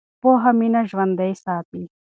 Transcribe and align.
پوهه 0.21 0.51
مینه 0.59 0.81
ژوندۍ 0.89 1.33
ساتي. 1.43 1.83